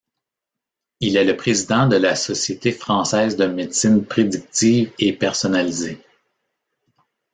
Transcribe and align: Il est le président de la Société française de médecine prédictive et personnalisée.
Il 0.99 1.15
est 1.15 1.23
le 1.25 1.37
président 1.37 1.85
de 1.87 1.95
la 1.95 2.15
Société 2.15 2.71
française 2.71 3.35
de 3.35 3.45
médecine 3.45 4.03
prédictive 4.03 4.91
et 4.97 5.13
personnalisée. 5.13 6.01